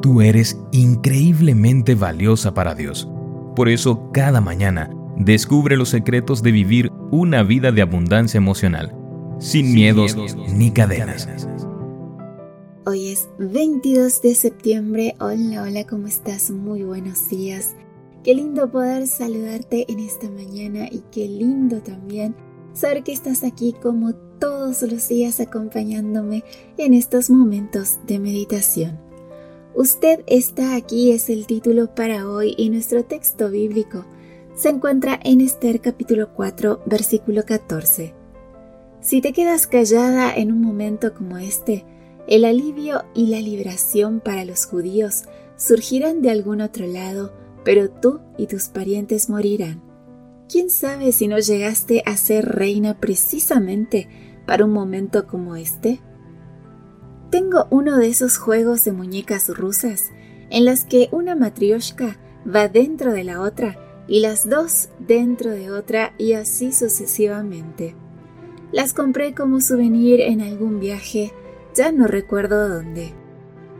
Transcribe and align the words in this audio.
Tú 0.00 0.20
eres 0.20 0.60
increíblemente 0.70 1.96
valiosa 1.96 2.54
para 2.54 2.76
Dios. 2.76 3.08
Por 3.56 3.68
eso, 3.68 4.10
cada 4.12 4.40
mañana, 4.40 4.90
descubre 5.16 5.76
los 5.76 5.88
secretos 5.88 6.40
de 6.40 6.52
vivir 6.52 6.92
una 7.10 7.42
vida 7.42 7.72
de 7.72 7.82
abundancia 7.82 8.38
emocional, 8.38 8.94
sin, 9.40 9.74
miedos, 9.74 10.16
ni 10.54 10.70
cadenas. 10.70 11.28
Hoy 12.86 13.08
es 13.08 13.28
22 13.40 14.22
de 14.22 14.34
septiembre. 14.36 15.16
Hola, 15.18 15.64
hola, 15.64 15.84
¿cómo 15.84 16.06
estás? 16.06 16.52
Muy 16.52 16.84
buenos 16.84 17.28
días. 17.28 17.74
Qué 18.22 18.34
lindo 18.34 18.70
poder 18.70 19.08
saludarte 19.08 19.84
en 19.92 19.98
esta 19.98 20.30
mañana 20.30 20.86
y 20.90 21.02
qué 21.10 21.26
lindo 21.26 21.82
también 21.82 22.36
saber 22.72 23.02
que 23.02 23.12
estás 23.12 23.42
aquí 23.42 23.74
como 23.82 24.14
todos 24.38 24.82
los 24.82 25.08
días 25.08 25.40
acompañándome 25.40 26.44
en 26.76 26.94
estos 26.94 27.30
momentos 27.30 27.98
de 28.06 28.20
meditación. 28.20 29.07
Usted 29.78 30.24
está 30.26 30.74
aquí 30.74 31.12
es 31.12 31.30
el 31.30 31.46
título 31.46 31.94
para 31.94 32.28
hoy 32.28 32.52
y 32.58 32.68
nuestro 32.68 33.04
texto 33.04 33.48
bíblico 33.48 34.06
se 34.56 34.70
encuentra 34.70 35.20
en 35.22 35.40
Esther 35.40 35.80
capítulo 35.80 36.34
4 36.34 36.82
versículo 36.84 37.44
14. 37.44 38.12
Si 39.00 39.20
te 39.20 39.32
quedas 39.32 39.68
callada 39.68 40.34
en 40.34 40.50
un 40.50 40.62
momento 40.62 41.14
como 41.14 41.38
este, 41.38 41.84
el 42.26 42.44
alivio 42.44 43.04
y 43.14 43.26
la 43.26 43.40
liberación 43.40 44.18
para 44.18 44.44
los 44.44 44.66
judíos 44.66 45.26
surgirán 45.56 46.22
de 46.22 46.32
algún 46.32 46.60
otro 46.60 46.88
lado, 46.88 47.32
pero 47.64 47.88
tú 47.88 48.18
y 48.36 48.48
tus 48.48 48.64
parientes 48.70 49.30
morirán. 49.30 49.80
¿Quién 50.48 50.70
sabe 50.70 51.12
si 51.12 51.28
no 51.28 51.38
llegaste 51.38 52.02
a 52.04 52.16
ser 52.16 52.46
reina 52.46 52.98
precisamente 52.98 54.08
para 54.44 54.64
un 54.64 54.72
momento 54.72 55.28
como 55.28 55.54
este? 55.54 56.00
Tengo 57.30 57.66
uno 57.70 57.98
de 57.98 58.08
esos 58.08 58.38
juegos 58.38 58.84
de 58.84 58.92
muñecas 58.92 59.50
rusas 59.54 60.10
en 60.48 60.64
las 60.64 60.84
que 60.84 61.10
una 61.12 61.34
matrioshka 61.34 62.16
va 62.46 62.68
dentro 62.68 63.12
de 63.12 63.22
la 63.22 63.42
otra 63.42 63.78
y 64.06 64.20
las 64.20 64.48
dos 64.48 64.88
dentro 64.98 65.50
de 65.50 65.70
otra 65.70 66.14
y 66.16 66.32
así 66.32 66.72
sucesivamente. 66.72 67.94
Las 68.72 68.94
compré 68.94 69.34
como 69.34 69.60
souvenir 69.60 70.22
en 70.22 70.40
algún 70.40 70.80
viaje, 70.80 71.32
ya 71.74 71.92
no 71.92 72.06
recuerdo 72.06 72.66
dónde. 72.66 73.12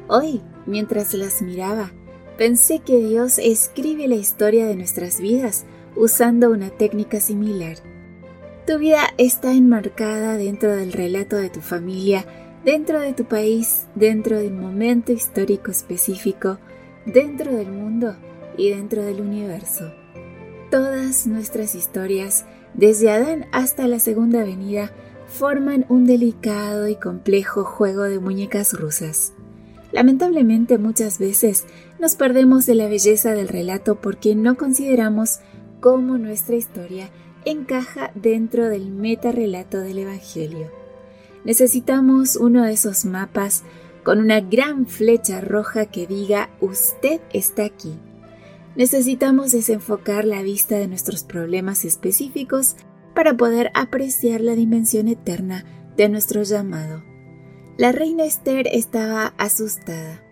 Hoy, 0.09 0.43
mientras 0.67 1.15
las 1.15 1.41
miraba, 1.41 1.91
pensé 2.37 2.81
que 2.81 2.99
Dios 2.99 3.39
escribe 3.39 4.09
la 4.09 4.17
historia 4.17 4.67
de 4.67 4.77
nuestras 4.77 5.21
vidas 5.21 5.65
usando 5.97 6.51
una 6.51 6.69
técnica 6.69 7.19
similar. 7.19 7.79
Tu 8.67 8.79
vida 8.79 9.01
está 9.17 9.55
enmarcada 9.55 10.37
dentro 10.37 10.77
del 10.77 10.93
relato 10.93 11.37
de 11.37 11.49
tu 11.49 11.63
familia 11.63 12.27
dentro 12.65 13.01
de 13.01 13.13
tu 13.13 13.25
país, 13.25 13.87
dentro 13.95 14.39
de 14.39 14.49
un 14.49 14.61
momento 14.61 15.13
histórico 15.13 15.71
específico, 15.71 16.59
dentro 17.07 17.53
del 17.53 17.71
mundo 17.71 18.17
y 18.57 18.71
dentro 18.71 19.03
del 19.03 19.21
universo. 19.21 19.93
Todas 20.71 21.27
nuestras 21.27 21.75
historias, 21.75 22.45
desde 22.75 23.11
Adán 23.11 23.47
hasta 23.53 23.89
la 23.89 23.99
Segunda 23.99 24.45
Venida, 24.45 24.93
forman 25.27 25.87
un 25.89 26.07
delicado 26.07 26.89
y 26.89 26.97
complejo 26.97 27.65
juego 27.65 28.03
de 28.03 28.19
muñecas 28.19 28.73
rusas. 28.73 29.33
Lamentablemente 29.93 30.77
muchas 30.77 31.19
veces 31.19 31.65
nos 31.99 32.15
perdemos 32.17 32.67
de 32.67 32.75
la 32.75 32.89
belleza 32.89 33.33
del 33.33 33.49
relato 33.49 33.97
porque 34.01 34.35
no 34.35 34.57
consideramos 34.57 35.41
cómo 35.81 36.19
nuestra 36.19 36.57
historia 36.57 37.09
encaja 37.45 38.11
dentro 38.15 38.69
del 38.69 38.91
metarrelato 38.91 39.81
del 39.81 40.01
Evangelio. 40.01 40.88
Necesitamos 41.45 42.37
uno 42.37 42.65
de 42.65 42.73
esos 42.73 43.05
mapas 43.05 43.65
con 44.05 44.19
una 44.19 44.41
gran 44.41 44.87
flecha 44.87 45.41
roja 45.41 45.87
que 45.87 46.07
diga 46.07 46.51
usted 46.61 47.21
está 47.33 47.65
aquí. 47.65 47.99
Necesitamos 48.77 49.51
desenfocar 49.51 50.25
la 50.25 50.43
vista 50.43 50.77
de 50.77 50.89
nuestros 50.89 51.25
problemas 51.25 51.85
específicos 51.85 52.77
para 53.15 53.37
poder 53.37 53.71
apreciar 53.75 54.41
la 54.41 54.55
dimensión 54.55 55.09
eterna 55.09 55.65
de 55.97 56.09
nuestro 56.09 56.43
llamado. 56.43 57.03
La 57.77 57.93
reina 57.93 58.25
Esther 58.25 58.69
estaba 58.73 59.35
asustada. 59.39 60.23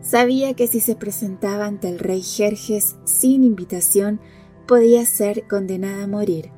Sabía 0.00 0.54
que 0.54 0.66
si 0.66 0.80
se 0.80 0.96
presentaba 0.96 1.66
ante 1.66 1.88
el 1.88 1.98
rey 1.98 2.22
Jerjes 2.22 2.96
sin 3.04 3.44
invitación, 3.44 4.20
podía 4.66 5.04
ser 5.04 5.46
condenada 5.46 6.04
a 6.04 6.06
morir. 6.06 6.50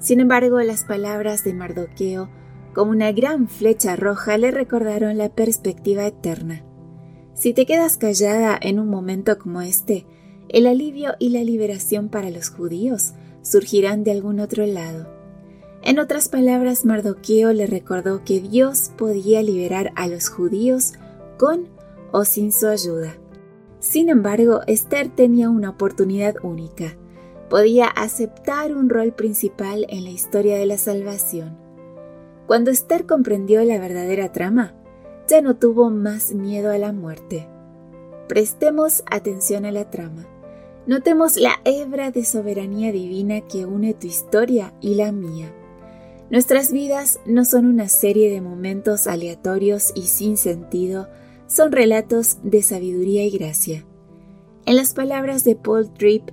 Sin 0.00 0.20
embargo, 0.20 0.60
las 0.60 0.84
palabras 0.84 1.44
de 1.44 1.54
Mardoqueo 1.54 2.28
como 2.74 2.90
una 2.90 3.12
gran 3.12 3.48
flecha 3.48 3.96
roja 3.96 4.36
le 4.36 4.50
recordaron 4.50 5.16
la 5.16 5.28
perspectiva 5.30 6.06
eterna. 6.06 6.64
Si 7.34 7.52
te 7.52 7.66
quedas 7.66 7.96
callada 7.96 8.58
en 8.60 8.78
un 8.78 8.88
momento 8.88 9.38
como 9.38 9.62
este, 9.62 10.06
el 10.48 10.66
alivio 10.66 11.14
y 11.18 11.30
la 11.30 11.42
liberación 11.42 12.08
para 12.08 12.30
los 12.30 12.50
judíos 12.50 13.14
surgirán 13.42 14.04
de 14.04 14.12
algún 14.12 14.40
otro 14.40 14.66
lado. 14.66 15.08
En 15.82 15.98
otras 15.98 16.28
palabras, 16.28 16.84
Mardoqueo 16.84 17.52
le 17.52 17.66
recordó 17.66 18.24
que 18.24 18.40
Dios 18.40 18.90
podía 18.96 19.42
liberar 19.42 19.92
a 19.96 20.06
los 20.06 20.28
judíos 20.28 20.94
con 21.38 21.68
o 22.12 22.24
sin 22.24 22.52
su 22.52 22.68
ayuda. 22.68 23.16
Sin 23.80 24.08
embargo, 24.08 24.60
Esther 24.66 25.08
tenía 25.08 25.50
una 25.50 25.70
oportunidad 25.70 26.36
única. 26.42 26.96
Podía 27.50 27.86
aceptar 27.86 28.74
un 28.74 28.88
rol 28.88 29.12
principal 29.12 29.84
en 29.90 30.04
la 30.04 30.10
historia 30.10 30.56
de 30.56 30.64
la 30.64 30.78
salvación. 30.78 31.63
Cuando 32.46 32.70
Esther 32.70 33.06
comprendió 33.06 33.64
la 33.64 33.78
verdadera 33.78 34.32
trama, 34.32 34.74
ya 35.28 35.40
no 35.40 35.56
tuvo 35.56 35.90
más 35.90 36.34
miedo 36.34 36.70
a 36.70 36.78
la 36.78 36.92
muerte. 36.92 37.48
Prestemos 38.28 39.02
atención 39.10 39.64
a 39.64 39.72
la 39.72 39.90
trama. 39.90 40.26
Notemos 40.86 41.36
la 41.36 41.60
hebra 41.64 42.10
de 42.10 42.24
soberanía 42.24 42.92
divina 42.92 43.40
que 43.40 43.64
une 43.64 43.94
tu 43.94 44.06
historia 44.06 44.74
y 44.82 44.96
la 44.96 45.12
mía. 45.12 45.50
Nuestras 46.30 46.72
vidas 46.72 47.20
no 47.26 47.44
son 47.44 47.66
una 47.66 47.88
serie 47.88 48.30
de 48.30 48.40
momentos 48.40 49.06
aleatorios 49.06 49.92
y 49.94 50.02
sin 50.02 50.36
sentido, 50.36 51.08
son 51.46 51.72
relatos 51.72 52.38
de 52.42 52.62
sabiduría 52.62 53.24
y 53.24 53.30
gracia. 53.30 53.84
En 54.66 54.76
las 54.76 54.94
palabras 54.94 55.44
de 55.44 55.56
Paul 55.56 55.92
Tripp, 55.92 56.30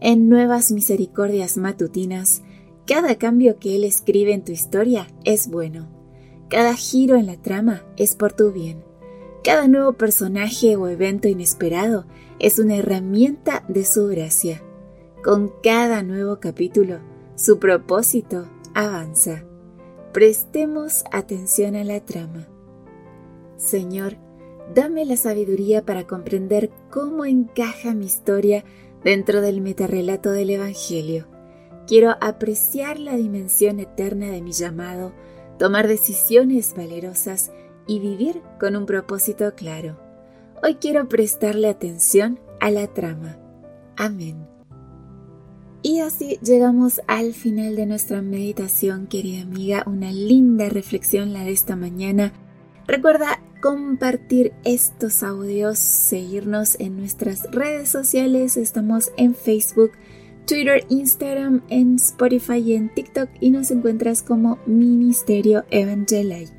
en 0.00 0.28
Nuevas 0.28 0.70
Misericordias 0.72 1.56
Matutinas, 1.56 2.42
cada 2.86 3.16
cambio 3.16 3.58
que 3.58 3.76
él 3.76 3.84
escribe 3.84 4.34
en 4.34 4.44
tu 4.44 4.52
historia 4.52 5.06
es 5.24 5.48
bueno. 5.48 5.88
Cada 6.48 6.74
giro 6.74 7.16
en 7.16 7.26
la 7.26 7.40
trama 7.40 7.82
es 7.96 8.14
por 8.14 8.32
tu 8.32 8.52
bien. 8.52 8.84
Cada 9.42 9.68
nuevo 9.68 9.94
personaje 9.94 10.76
o 10.76 10.88
evento 10.88 11.26
inesperado 11.28 12.04
es 12.38 12.58
una 12.58 12.76
herramienta 12.76 13.64
de 13.68 13.84
su 13.84 14.06
gracia. 14.08 14.62
Con 15.22 15.50
cada 15.62 16.02
nuevo 16.02 16.40
capítulo, 16.40 16.98
su 17.36 17.58
propósito 17.58 18.46
avanza. 18.74 19.44
Prestemos 20.12 21.04
atención 21.10 21.76
a 21.76 21.84
la 21.84 22.00
trama. 22.00 22.46
Señor, 23.56 24.18
dame 24.74 25.06
la 25.06 25.16
sabiduría 25.16 25.86
para 25.86 26.06
comprender 26.06 26.70
cómo 26.90 27.24
encaja 27.24 27.94
mi 27.94 28.04
historia 28.04 28.62
dentro 29.02 29.40
del 29.40 29.62
metarrelato 29.62 30.30
del 30.30 30.50
Evangelio 30.50 31.33
Quiero 31.86 32.16
apreciar 32.20 32.98
la 32.98 33.16
dimensión 33.16 33.78
eterna 33.80 34.26
de 34.30 34.40
mi 34.40 34.52
llamado, 34.52 35.12
tomar 35.58 35.86
decisiones 35.86 36.74
valerosas 36.76 37.52
y 37.86 37.98
vivir 37.98 38.40
con 38.58 38.76
un 38.76 38.86
propósito 38.86 39.54
claro. 39.54 39.98
Hoy 40.62 40.76
quiero 40.76 41.08
prestarle 41.08 41.68
atención 41.68 42.40
a 42.60 42.70
la 42.70 42.86
trama. 42.86 43.36
Amén. 43.96 44.46
Y 45.82 46.00
así 46.00 46.38
llegamos 46.42 47.02
al 47.06 47.34
final 47.34 47.76
de 47.76 47.84
nuestra 47.84 48.22
meditación, 48.22 49.06
querida 49.06 49.42
amiga. 49.42 49.84
Una 49.86 50.10
linda 50.12 50.70
reflexión 50.70 51.34
la 51.34 51.44
de 51.44 51.52
esta 51.52 51.76
mañana. 51.76 52.32
Recuerda 52.86 53.42
compartir 53.60 54.54
estos 54.64 55.22
audios, 55.22 55.78
seguirnos 55.78 56.80
en 56.80 56.96
nuestras 56.96 57.50
redes 57.50 57.90
sociales. 57.90 58.56
Estamos 58.56 59.12
en 59.18 59.34
Facebook, 59.34 59.92
Twitter, 60.46 60.84
Instagram, 60.90 61.62
en 61.70 61.96
Spotify 61.96 62.58
y 62.58 62.74
en 62.74 62.92
TikTok 62.92 63.30
y 63.40 63.50
nos 63.50 63.70
encuentras 63.70 64.22
como 64.22 64.58
Ministerio 64.66 65.64
Evangelite. 65.70 66.52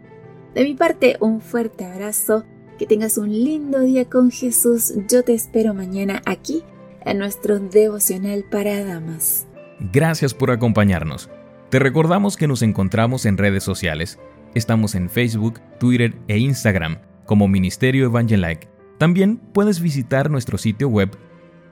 De 0.55 0.63
mi 0.63 0.73
parte, 0.73 1.17
un 1.19 1.39
fuerte 1.39 1.85
abrazo, 1.85 2.45
que 2.79 2.87
tengas 2.87 3.17
un 3.17 3.29
lindo 3.29 3.81
día 3.81 4.05
con 4.05 4.31
Jesús. 4.31 4.93
Yo 5.07 5.23
te 5.23 5.33
espero 5.33 5.73
mañana 5.73 6.21
aquí 6.25 6.63
en 7.05 7.19
nuestro 7.19 7.59
devocional 7.59 8.43
para 8.49 8.83
damas. 8.83 9.45
Gracias 9.93 10.33
por 10.33 10.49
acompañarnos. 10.49 11.29
Te 11.69 11.77
recordamos 11.77 12.37
que 12.37 12.47
nos 12.47 12.63
encontramos 12.63 13.25
en 13.25 13.37
redes 13.37 13.63
sociales. 13.63 14.17
Estamos 14.55 14.95
en 14.95 15.09
Facebook, 15.09 15.59
Twitter 15.79 16.15
e 16.27 16.37
Instagram 16.39 16.97
como 17.25 17.47
Ministerio 17.47 18.05
Evangelike. 18.05 18.67
También 18.97 19.37
puedes 19.37 19.79
visitar 19.79 20.31
nuestro 20.31 20.57
sitio 20.57 20.87
web 20.87 21.15